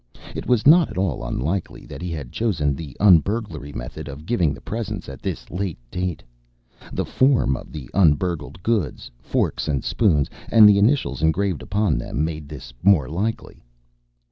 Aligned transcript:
It 0.33 0.47
was 0.47 0.65
not 0.65 0.89
at 0.89 0.97
all 0.97 1.23
unlikely 1.23 1.85
that 1.85 2.01
he 2.01 2.09
had 2.09 2.31
chosen 2.31 2.73
the 2.75 2.97
un 2.99 3.19
burglary 3.19 3.71
method 3.71 4.07
of 4.07 4.25
giving 4.25 4.51
the 4.51 4.59
presents 4.59 5.07
at 5.07 5.21
this 5.21 5.51
late 5.51 5.77
date. 5.91 6.23
The 6.91 7.05
form 7.05 7.55
of 7.55 7.71
the 7.71 7.87
un 7.93 8.15
burgled 8.15 8.63
goods 8.63 9.11
forks 9.19 9.67
and 9.67 9.83
spoons 9.83 10.27
and 10.49 10.67
the 10.67 10.79
initials 10.79 11.21
engraved 11.21 11.61
upon 11.61 11.99
them, 11.99 12.25
made 12.25 12.49
this 12.49 12.73
more 12.81 13.07
likely. 13.09 13.63